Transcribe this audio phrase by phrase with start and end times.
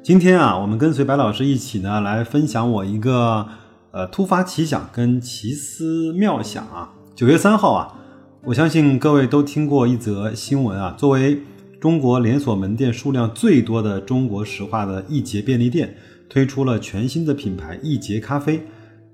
[0.00, 3.46] 今天啊，我们跟随白老师一起呢，来分享我一个
[3.90, 6.92] 呃突发奇想跟奇思妙想啊。
[7.14, 7.94] 九月三号啊，
[8.44, 10.94] 我相信各位都听过一则新闻啊。
[10.96, 11.42] 作为
[11.80, 15.96] 中国连锁门店数量最多的中国石化的易捷便利店，
[16.30, 18.66] 推出了全新的品牌易捷咖啡。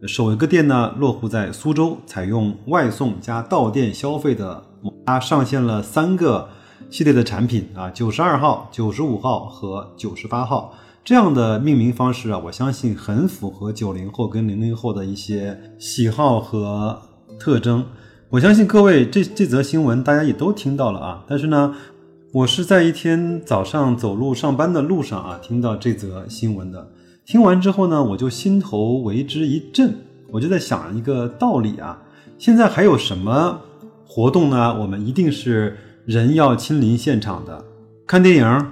[0.06, 4.62] 首个店呢，落户在苏州，采用外送加到店消费的，
[5.06, 6.50] 它上线了三个
[6.90, 10.74] 系列的产品啊，九十二号、九十五号和九十八号
[11.04, 17.00] 这样的命名方式啊，我相信很符合九零后跟零零后的一些喜好和
[17.38, 17.84] 特征。
[18.30, 21.74] 我相信各位这这则新闻大家也都听到了啊，但是呢，
[22.32, 26.90] 我是在一天早上走路上班的路上啊，听到这则新闻的。
[27.24, 29.94] 听完之后呢，我就心头为之一震，
[30.30, 32.02] 我就在想一个道理啊。
[32.38, 33.60] 现在还有什么
[34.06, 34.78] 活动呢？
[34.80, 35.76] 我们一定是
[36.06, 37.64] 人要亲临现场的。
[38.06, 38.66] 看电影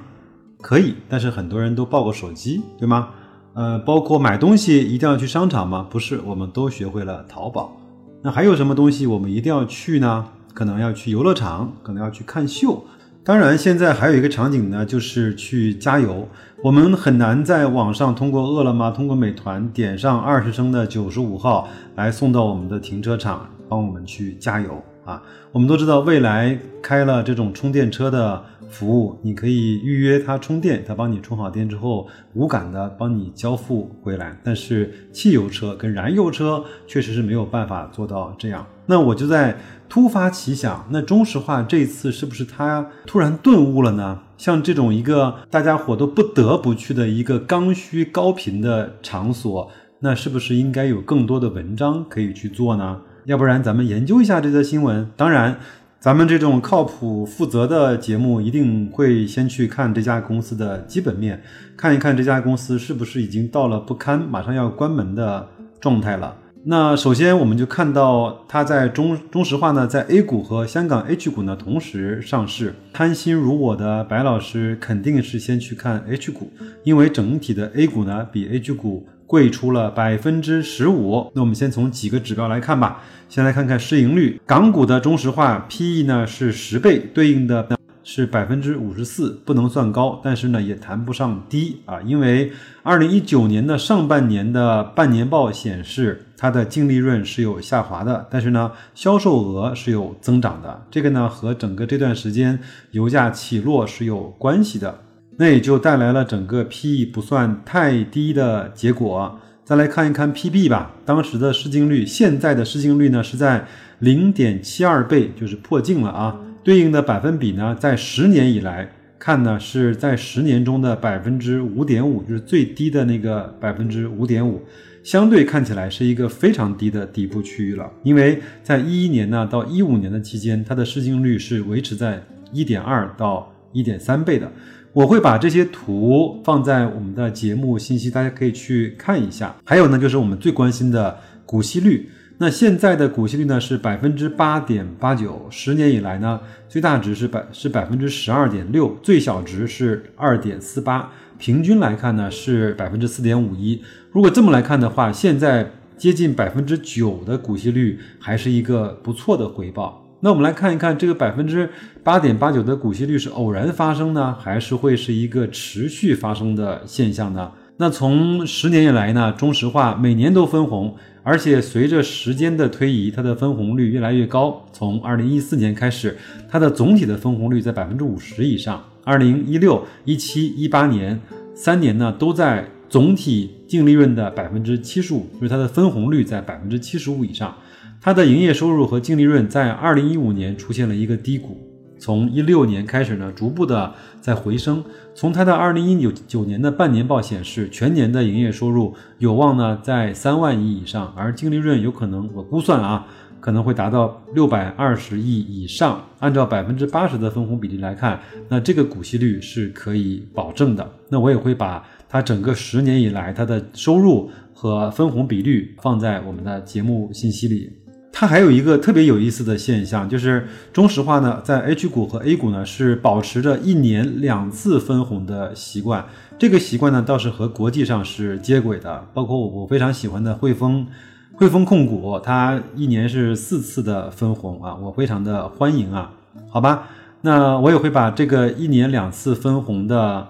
[0.60, 3.08] 可以，但是很多人都抱个手机，对吗？
[3.54, 5.86] 呃，包括买东西一定要去商场吗？
[5.90, 7.76] 不是，我们都学会了淘宝。
[8.22, 10.26] 那还有什么东西我们一定要去呢？
[10.54, 12.84] 可能要去游乐场，可能要去看秀。
[13.24, 16.28] 当然，现在还有一个场景呢，就是去加油。
[16.62, 25.22] 我们很难在网上通过饿了么、通过美团点上二十升的九十五号来送到我们的停车场，帮我们去加油啊。
[25.52, 34.38] 我们都知道，未来开了这种充电车的服务，你可以预约它充电，它帮你充好电之后，无感的帮你交付回来。
[34.42, 38.66] 但是汽油车跟燃油车确实是没有办法做到这样。
[38.86, 39.56] 那我就在。
[39.88, 44.20] 突发奇想，那中石化这次是不是它突然顿悟了呢？
[44.38, 49.70] 像这种一个大家伙都不得不去的一个刚需高频的场所，
[50.00, 53.02] 那是不是应该有更多的文章可以去做呢？
[53.24, 55.08] 要不然咱们研究一下这则新闻。
[55.16, 55.58] 当然，
[56.00, 61.40] 咱们这种靠谱负责的节目一定会先去看这家公司的基本面，
[61.76, 65.48] 看一看这家公司是不是已经到了不堪马上要关门的
[65.80, 66.36] 状态了。
[66.64, 72.74] 那首先，我们就看到它在中中石化呢，在 A 股和香港 H 股呢同时上市。
[72.92, 76.52] 贪心如我的白老师肯定是先去看 H 股，
[76.84, 81.32] 因为整体的 A 股呢比 H 股贵出了百分之十五。
[81.34, 83.02] 那我们先从几个指标来看吧。
[83.30, 87.66] 先来看看市盈率，港股的中石化 PE 呢是十倍，对应的。
[88.04, 92.50] 是百分之五十四，不能算高，但是呢也谈不上低啊，因为
[92.82, 102.58] 二零一九年的上半年的半年报显示，它的净利润是有下滑的，但是呢销售额是有增长的，这个呢和整个这段时间
[102.90, 104.98] 油价起落是有关系的，
[105.36, 109.40] 那也就带来了整个 PE 不算太低的结果。
[109.64, 113.64] 再来看一看 PB 吧，当时的市净率，现在的市净率呢是在
[114.00, 116.38] 零点七二倍，就是破净了啊。
[116.64, 124.60] 对应的百分比呢，在十年以来看呢，是在十年中的百分之五点五，就是最低的那个百分之五点五，
[125.04, 127.90] 相对看起来是一个非常低的底部区域了。
[128.02, 132.20] 因为在一一年呢到一五年的期间，它的市净率是维持在
[132.52, 134.50] 一点二到一点三倍的。
[134.94, 139.56] 我会把这些图放在我们的节目信息，大家可以去看一下。
[139.64, 142.10] 还有呢，就是我们最关心的股息率。
[142.36, 153.80] 那现在的股息率呢是百分之八点八九，十年以来呢最大值是百是百分之十二点六，最小值是二点四八，平均来看呢是百分之四点五一。
[154.10, 160.01] 如果这么来看的话，现在接近百分之九的股息率还是一个不错的回报。
[160.24, 161.68] 那我们来看一看这个百分之
[162.04, 167.50] 八点八九的股息率是偶然发生呢，还是会是一个持续发生的现象呢？
[167.78, 170.94] 那从十年以来呢，中石化每年都分红。
[171.24, 174.64] 而且随着时间的推移，它的分红率越来越高。
[174.72, 176.16] 从二零一四年开始，
[176.48, 178.80] 它的总体的分红率在百分之五十以上。
[179.02, 181.20] 二零一六、一七、一八年
[181.52, 187.56] 三年呢，都在总体净利润的百分之七十五，就是它的分红率在百分之七十五以上。
[188.04, 191.56] 它的营业收入和净利润在二零一五年出现了一个低谷。
[192.00, 194.82] 从一六年开始呢，逐步的在回升。
[195.14, 203.06] 从它的二零一九九年的半年报显示，全年的营业收入有望呢在三万亿以上，而净利润有可能，我估算啊，
[203.38, 206.04] 可能会达到六百二十亿以上。
[206.18, 210.92] 按照百分之八十的分红比例来看，那这个股息率是可以保证的。
[211.08, 211.86] 那我也会把。
[212.08, 217.72] 它整个十年以来它的收入和分红比率放在我们的节目信息里。
[218.12, 226.04] 它还有一个特别有意思的现象，就是中石化呢，在 H 股和 A 股呢是保持着一年两次分红的习惯。
[226.38, 230.86] 这个习惯呢倒是和国际上是接轨的，包括我非常喜欢的汇丰，
[231.34, 236.12] 汇丰控股，它一年是四次的分红啊，我非常的欢迎啊，
[236.50, 236.88] 好吧？
[237.22, 240.28] 那我也会把这个一年两次分红的。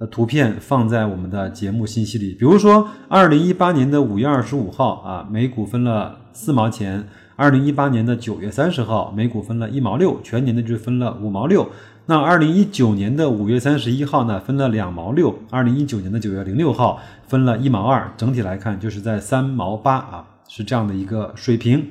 [0.00, 2.32] 呃，图片放在我们的节目信息里。
[2.32, 7.04] 比如说，二零一八年的五月二十五号啊，每股分了四毛钱；
[7.36, 11.68] 二零一八年的九月三十号，每股分了一毛六，全年的就分了五毛六。
[12.06, 18.12] 那二零一九年的五月三十一号呢，分了两毛六；二零一九年的九月零六号，分了一毛二。
[18.16, 21.90] 整体来看，就是在三毛八啊，是这样的一个水平，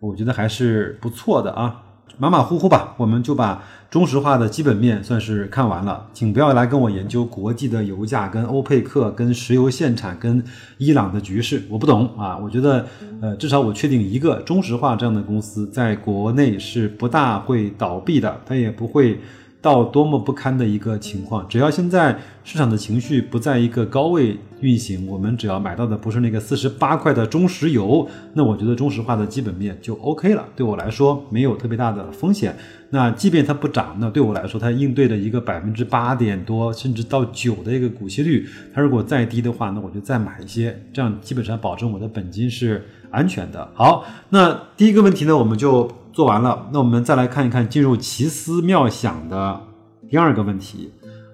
[0.00, 1.82] 我觉得还是不错的啊。
[2.18, 6.06] 马马虎虎吧，我们就把中石化的基本面算是看完了。
[6.12, 10.42] 请不要来跟我研究国际的油价、跟欧佩克、跟石油限产、跟
[10.78, 12.36] 伊朗的局势，我不懂啊。
[12.36, 12.86] 我觉得，
[13.20, 19.18] 呃，至少我确定一个，中石化这样的公司在国内是不大会倒闭的，它也不会。
[19.62, 21.46] 到多么不堪的一个情况！
[21.48, 30.46] 只要现在市场的情绪不在一个高位运行，我们只要买到的不是那个四十八块的中石油，那我觉得中石化的基本面就 OK 了。
[30.56, 32.56] 对我来说没有特别大的风险。
[32.88, 43.70] 那即便它不涨，那对我来说它应对的一个百分之八点多甚至到九的一个股息率，它如果再低的话，那我就再买一些，这样基本上保证我的本金是安全的。
[43.74, 45.99] 好，那第一个问题呢，我们就。
[46.12, 49.60] 做完了，那我们再来看一看进入奇思妙想的
[50.08, 50.90] 第二个问题。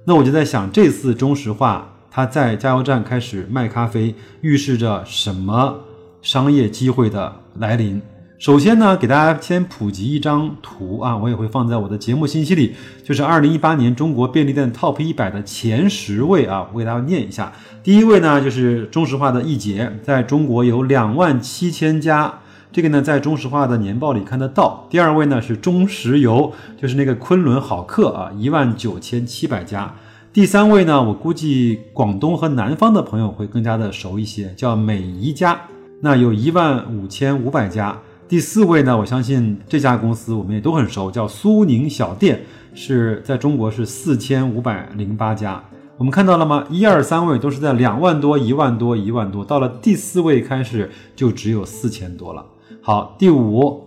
[0.06, 5.80] 那我就在想，这次中石化它在加油站开始卖咖啡，预示着什么
[6.22, 8.00] 商业机会的来临？
[8.38, 17.50] 首先呢，给大家先普及一张图啊，我也会放在我的节目信息里，就是二零一八年中国便利店 TOP 一百的前十位啊，我给大家念一下。
[17.82, 22.40] 第一位呢，就是中石化的易捷，在中国有两万七千家。
[22.72, 24.86] 这个呢，在中石化的年报里看得到。
[24.90, 29.94] 第二位呢是中石油，就是那个昆仑好客啊，一万九千七百家。
[30.32, 35.58] 第三位呢，我估计广东和南方的朋友会更加的熟一些，叫美宜佳，
[36.02, 37.98] 那有一万五千五百家。
[38.28, 42.42] 第四位呢，我相信这家公司我们也都很熟，叫苏宁小店，
[42.74, 45.64] 是在中国是四千五百零八家。
[45.96, 46.66] 我们看到了吗？
[46.68, 52.44] 一二三位都是在两万多、一万多、一万多，到了第四位开始就只有四千多了。
[52.86, 53.82] 好，第五，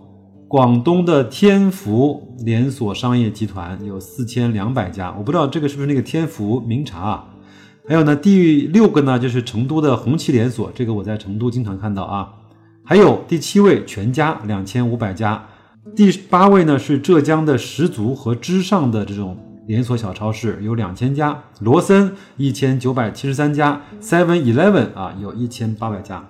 [0.46, 7.24] 广东的天福连锁商业集团有四千两百家，我不知道这个是不是那个天福茗茶啊？
[7.88, 12.28] 还有呢，第六个呢就是成都的红旗连锁，这个我在成都经常看到啊。
[12.84, 15.46] 还有第七位全家两千五百家，
[15.96, 19.34] 第八位呢是浙江的十足和之上的这种
[19.66, 26.28] 连锁小超市有两千家，罗森一千九百七十三家，Seven Eleven 啊有一千八百家。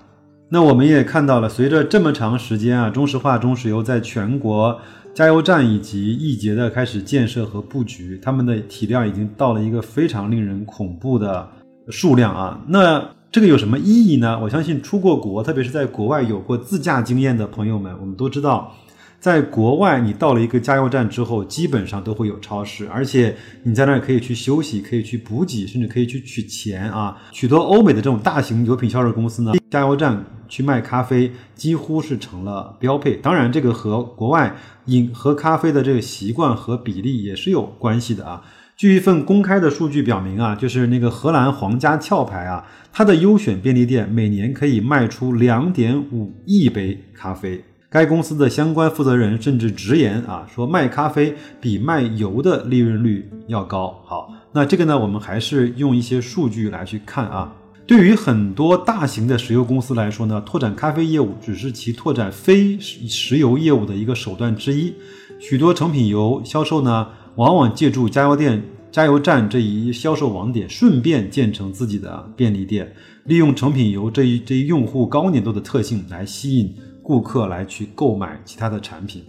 [0.52, 4.76] 那我们也看到了，随着这么长时间啊，中石化、中石油在全国
[5.14, 11.48] 加油站以及易捷的开始建设和布局，他们的体量已经到了一个非常令人恐怖的
[11.88, 12.60] 数量啊。
[12.66, 13.00] 那
[13.30, 14.40] 这个有什么意义呢？
[14.42, 18.74] 我相信出过国，特别是在国外有过自驾经验的朋友们，我们都知道。
[19.20, 27.18] 在国外，你到了一个加油站之后，基本上都会有超市，而且你在那儿可以去休息，可以去补给，甚至可以去取钱啊。
[27.30, 33.14] 许多欧美的这种大型油品销售公司呢，加油站去卖咖啡几乎是成了标配。
[33.16, 38.42] 当然，这个和国外饮喝咖啡的这个习惯和比例也是有关系的啊。
[38.74, 47.62] 据一份公开的数据表明啊，就是那个荷兰皇家壳牌啊，它的优选便利店每年可以卖出两点五亿杯咖啡。
[47.90, 54.00] 该公司的相关负责人甚至直言啊，说卖咖啡比卖油的利润率要高。
[54.04, 57.52] 好，那这个呢，我们还是用一些数据来去看啊。
[57.88, 64.94] 对于很多大型的石油公司来说呢，拓展咖啡业务只是其拓展非石油业务的一个手段之一。
[65.40, 72.94] 许多成品油销售呢，往往借助加油店、加油站这一销售网点，顺便建成自己的便利店，
[73.24, 76.72] 利用成品油这一这一用户高粘度的特性来吸引。
[77.02, 79.24] 顾客来去购买其他的产品。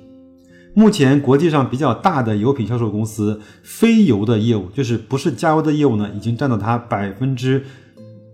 [0.73, 7.61] 目前国际上比较大的油品销售公司，非油的业务就是不是加油的业务呢，已经占到它百分之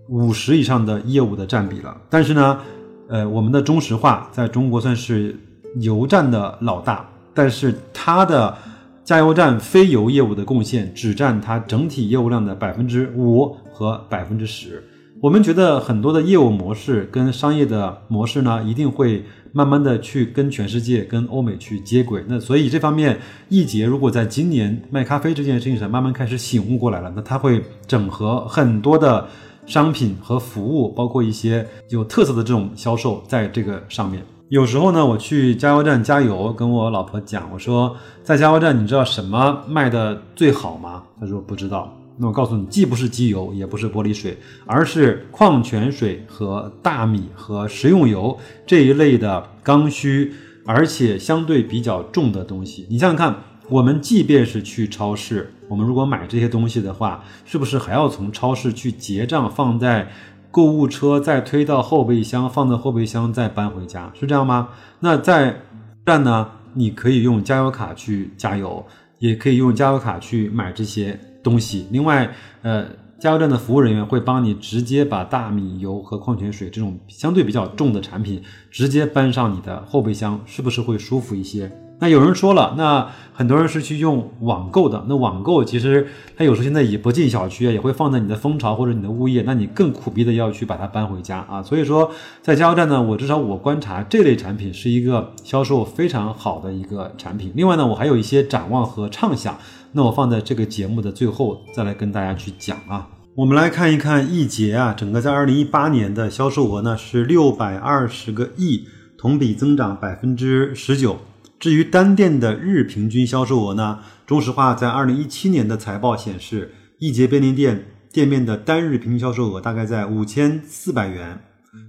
[0.08, 1.96] 五十以上的业务的占比了。
[2.08, 2.60] 但是呢，
[3.08, 5.36] 呃，我们的中石化在中国算是
[5.80, 8.56] 油站的老大，但是它的
[9.02, 14.82] 加油站非油业务的贡献只占它整体业务量的百分之五和百分之十。
[15.20, 22.24] 我们觉得很多的业务模式跟商业的模式呢，一定会慢慢的去跟全世界、跟欧美去接轨。
[22.28, 29.26] 那所以这方面，易捷如果在今年卖咖啡这件事情上慢慢开始醒悟过来了，那它会整合很多的
[29.66, 34.22] 商品和服务，包括一些有特色的这种销售，在这个上面。
[34.50, 41.02] 有时候呢，我去加油站加油，跟我老婆讲，我说在加油站，你知道什么卖的最好吗？
[41.18, 41.92] 她说不知道。
[42.18, 50.32] 那我告诉你，既不是机油，也不是玻璃水，而是矿泉水和大米和食用油这一类的刚需，
[50.66, 52.86] 而且相对比较重的东西。
[52.90, 60.10] 你想想看，我们即便是去超市，我们如果买这些东西的话，是不是还要从超市去结账，放在？
[60.50, 64.70] 购物车再推到后备箱，放在后备箱再搬回家，是这样吗？
[65.00, 65.60] 那在
[66.06, 66.48] 站呢？
[66.72, 68.84] 你可以用加油卡去加油，
[69.18, 71.86] 也可以用加油卡去买这些东西。
[71.90, 72.84] 另外，呃，
[73.18, 81.72] 加油站的服务人员会帮你直接把大米、油和矿泉水这种相对比较重的产品直接搬上你的后备箱，是不是会舒服一些？
[82.00, 85.04] 那有人说了，那很多人是去用网购的。
[85.08, 91.60] 那网购其实它有时候现在也不进小区啊，也会放在你的蜂巢或者你的物业，那你更苦逼的要去把它搬回家啊。
[91.60, 92.08] 所以说，
[92.40, 97.50] 在加油站呢，我至少我观察这类产品是一个销售非常好的一个产品。
[97.56, 99.58] 另外呢，我还有一些展望和畅想，
[99.92, 103.08] 那我放在这个节目的最后再来跟大家去讲啊。
[103.34, 111.18] 我们来看一看易捷啊，整个在二零一八年的销售额呢是六百二十个亿，同比增长百分之十九。
[111.58, 114.00] 至于单店的日平均销售额呢？
[114.26, 121.40] 中石化在二零一七年的财报显示，易捷便利店店面的单日平均销售额大概在五千四百元。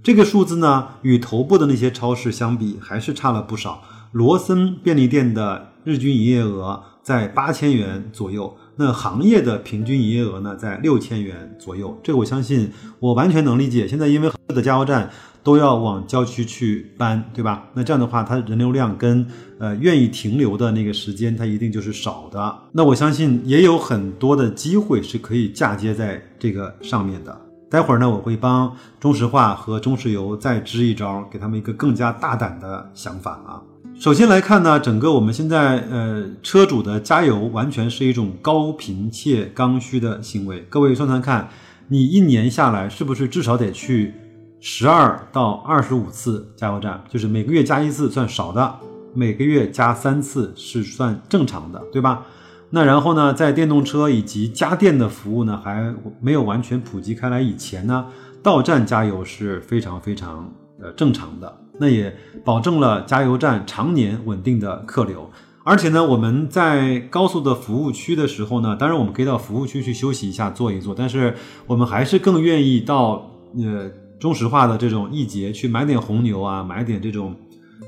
[0.02, 3.82] 这个数字呢，与头部的那些超市相比，还是差了不少。
[4.12, 11.98] 罗森便利店的日均营业额在八千元左右，那行业的平均营业额呢，在六千元左右。
[12.02, 13.86] 这个我相信，我完全能理解。
[13.88, 15.10] 现在因为很多的加油站。
[15.42, 17.64] 都要往郊区去搬，对吧？
[17.72, 19.26] 那这样的话，它人流量跟
[19.58, 22.58] 呃愿意停留的那个时间，它一定就是少的。
[22.72, 27.40] 那我相信也有很多的机会是可以嫁接在这个上面的。
[27.70, 33.62] 待会儿呢，我会帮中石化和中石油再支一招，给他们一个更加大胆的想法啊。
[34.00, 40.64] 首先来看呢，整个我们现在呃车主的加油完全是一种高频且刚需的行为。
[40.70, 41.50] 各位算算看，
[41.88, 44.14] 你一年下来是不是至少得去？
[44.58, 48.74] 十二到二十五次加油站，就是每个月加一次算少的，
[49.12, 52.24] 每个月加三次是算正常的，对吧？
[52.70, 58.06] 那然后呢，在电动车以及家电的服务呢还没有完全普及开来以前呢，
[58.42, 65.28] 到站加油是非常非常呃正常的，那也保证了加油站常年稳定的客流。
[65.64, 71.34] 而且呢，我们在高速的服务区的时候呢，当然我们可以到服务区去休息一下、坐一坐，但是
[71.66, 73.90] 我们还是更愿意到呃。
[74.20, 77.34] 中石化的这种易捷去买点红牛啊，买点这种，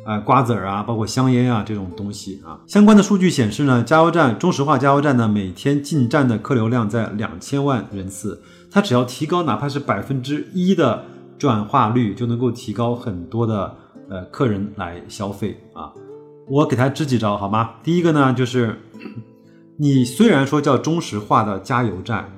[0.07, 2.59] 呃瓜子儿啊，包括香烟啊这种东西啊。
[2.67, 11.05] 相关的数据显示呢，加油站中石化加油站呢每天进站的客流量在两千万人次，它只要提高哪怕是百分之一的
[11.37, 13.77] 转化率，就能够提高很多的
[14.13, 15.91] 呃客人来消费啊。
[16.47, 17.77] 我给他支几招好吗？
[17.83, 18.79] 第一个呢就是，
[19.81, 22.31] 你虽然说叫中石化的加油站。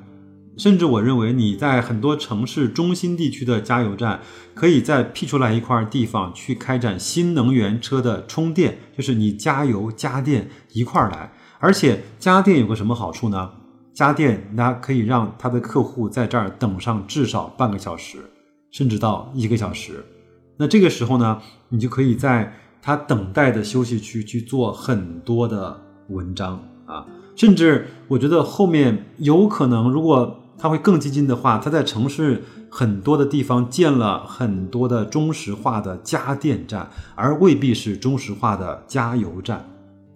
[0.56, 4.20] 甚至我认为你在很多城市中心地区的加油站，
[4.54, 11.32] 可以再辟出来一块地方去开展新能源车的充电，就是你加油加电一块来。
[11.58, 13.50] 而且加电有个什么好处呢？
[13.92, 18.18] 加电那可以让他的客户在这儿等上至少半个小时，
[18.70, 20.04] 甚至到一个小时。
[20.56, 27.06] 那这个时候呢，你就可以在他等待的休息区去做很多的文章啊。
[27.34, 39.68] 甚至我觉得后面有可能，如果他会更激进的话，他在城市很多的地方建了很多的中石化的加电站，而未必是中石化的加油站。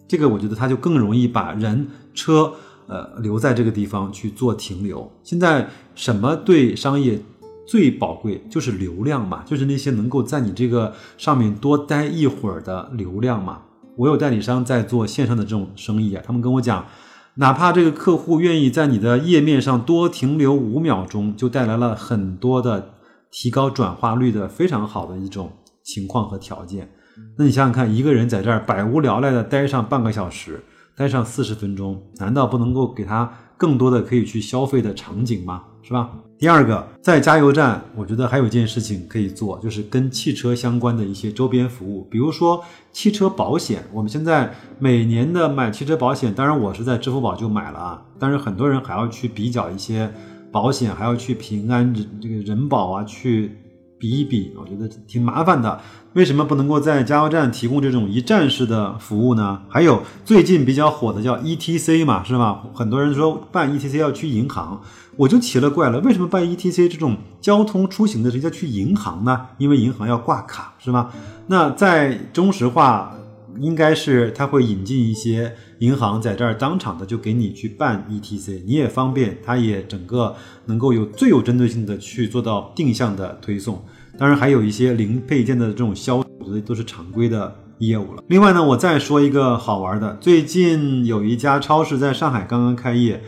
[0.06, 2.52] 这个我觉得他就更容易把人车
[2.86, 5.10] 呃留在这个地方去做停留。
[5.24, 7.20] 现在什么对商业
[7.68, 13.62] 最宝贵，就是流量嘛，就是那些能够在你这个上面多待一会儿的流量嘛。
[13.98, 16.86] 我有代理商在做线上的这种生意啊，他们跟我讲。
[17.34, 22.94] 哪怕这个客户愿意在你的页面上多停留五秒钟，就带来了很多的
[23.30, 25.52] 提高转化率的非常好的一种
[25.84, 26.90] 情况和条件。
[27.36, 30.64] 那你想想看，一个人在这儿百无聊赖的待上半个小时，
[30.96, 35.62] 待上四十分钟，难道不能够给他更多的可以去消费的场景吗？
[35.88, 36.10] 是吧？
[36.38, 43.82] 第二个，在加油站，我觉得还有一件事情可以做，就是跟汽车相关的一些周边服务，比如说汽车保险。
[43.90, 50.12] 我们现在每年的买汽车保险，当然我是在支付宝就买了啊，但是很多人还要去比较一些
[50.52, 53.56] 保险，还要去平安这个人保啊，去
[53.98, 55.80] 比一比，我觉得挺麻烦的。
[56.14, 59.60] 为什么不能够在加油站提供这种一站式的服务呢？
[59.68, 62.64] 还有最近比较火的叫 ETC 嘛，是吧？
[62.74, 64.80] 很多人说办 ETC 要去银行，
[65.16, 69.46] 我就奇了怪了，为什么办 ETC 这种交通出行的时候要去银行呢？
[69.58, 71.10] 因为银行要挂卡，是吧？
[71.48, 73.14] 那在中石化。
[73.60, 80.34] 应该是他会引进一些银行在这儿当场的就给你去办 ETC，你也方便，他也整个
[80.66, 83.84] 能够有最有针对性的去做到定向的推送。
[84.18, 88.22] 当然还有一些零配件的这种销，我觉得都是常规的业务了。
[88.28, 93.22] 另外呢，我再说一个好玩的，最近有一家超市在上海刚刚开业，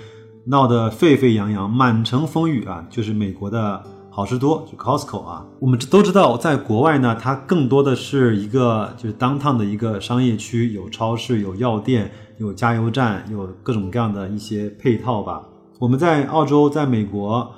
[0.46, 3.82] 闹得沸沸扬扬，满城风雨啊，就是美国的。
[4.12, 15.40] 好事多就 Costco 啊，我们都知道，在国外呢，它更多的是一个就是 downtown 的一个商业区，有超市、有药店、有加油站、有各种各样的一些配套吧。
[15.78, 17.48] 我们在澳洲、在美国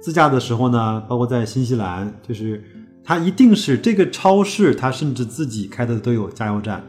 [0.00, 2.62] 自驾的时候呢，包括在新西兰，就是
[3.04, 6.84] 它一定是这个超市，它甚至自己开的都有加油站。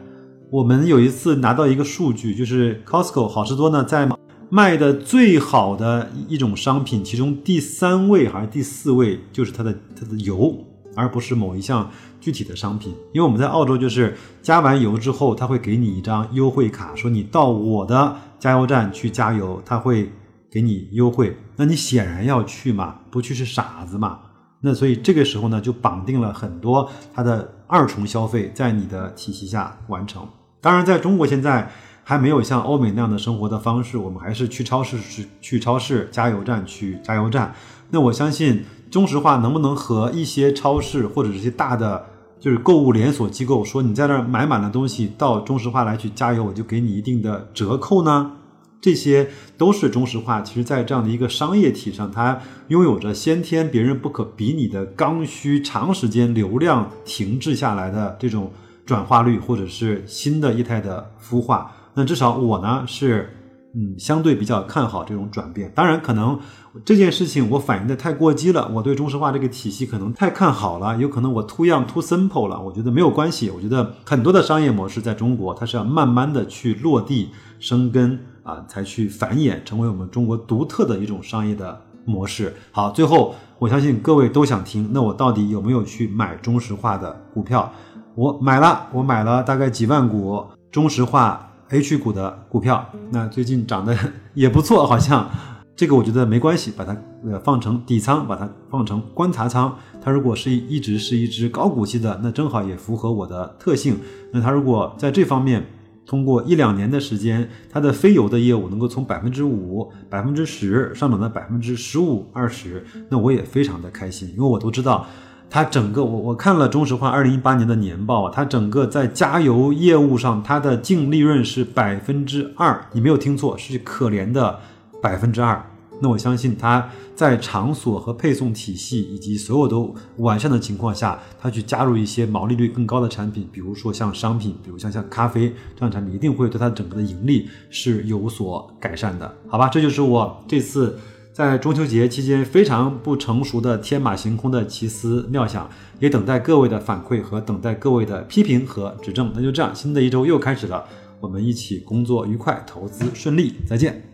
[0.50, 4.10] 我们有一次拿到一个数据，就是 Costco 好事多呢在。
[4.54, 10.56] 卖的最好的一种商品，其中第三位还是第四位，就是它的它的油，
[10.96, 11.90] 而不是某一项
[12.22, 12.94] 具体的商品。
[13.14, 20.12] 因为我们在澳洲，就是加完油之后，他会给你一张优惠卡，说你到我的加油站去加油，他会
[20.52, 21.36] 给你优惠。
[21.56, 24.20] 那你显然要去嘛，不去是傻子嘛。
[24.62, 30.28] 那所以这个时候呢，就绑定了很多它的二重消费在你的体系下完成。
[30.62, 31.72] 当然，在中国现在。
[32.04, 37.54] 还没有像欧美那样的生活的方式，我们还是去超市去去超市，加油站去加油站。
[37.90, 42.06] 那我相信中石化能不能和一些超市或者这些大的
[42.40, 48.34] 就是购物连锁机构说，你在那儿买满了东西，到中石化来去加油，我就给你一定的折扣呢？
[48.82, 58.52] 这些都是中石化其实在这样的一个商业体上，它拥有着先天别人不可比拟的刚需，长时间流量停滞下来的这种
[58.86, 61.72] 转化率，或者是新的业态的孵化。
[61.96, 63.30] 那至少我呢是，
[63.76, 65.72] 嗯，相对比较看好这种转变。
[65.74, 66.40] 当然，可能
[66.86, 72.60] 这件事情我反应的太过激了，我对中石化这个体系可能太看好了，有可能我 too young too simple 了。
[72.60, 73.50] 我觉得没有关系。
[73.50, 77.30] 我觉得很多的商业模式在中国，它是要慢慢的去落地
[77.60, 82.54] 生根啊，才去繁衍，成为我们中国独特的一种商业的模式。
[82.72, 87.72] 好，最后我相信各位都想听，那我到底有没有去买中石化的股票？
[88.16, 91.50] 我买了，我买了大概几万股中石化。
[91.74, 93.98] H 股的股票，那最近涨得
[94.36, 95.28] 也不错，好像
[95.76, 99.76] 这个我觉得没关系，把它呃放成底仓，把它放成观察仓。
[100.00, 103.98] 它如果是一直是一只高股息的，那正好也符合我的特性。
[104.32, 105.66] 那它如果在这方面
[106.06, 115.08] 通过一两年的时间，它的非油的业务能够从百分之五、百分之十上涨到百分之十五、二十，那我也非常的开心，因为我都知道。
[115.54, 124.60] 它整个我我看了中石化二零一八年的年报啊，它整个在加油业务上，它的净利润是百分之二，你没有听错，是可怜的
[125.00, 125.64] 百分之二。
[126.02, 139.70] 那我相信它在场所和配送体系以及所有都完善的情况下，它去加入一些毛利率更高的产品，比如说像商品，比如像像咖啡这样产品，一定会对它整个的盈利是有所改善的，好吧？
[139.70, 140.98] 这就是我这次。
[141.34, 145.68] 在中秋节期间非常不成熟的天马行空的奇思妙想，
[146.00, 149.32] 也等待各位的反馈和等待各位的批评和指正。
[149.34, 150.86] 那就这样，新的一周又开始了，
[151.20, 154.13] 我们一起工作愉快，投资顺利，再见。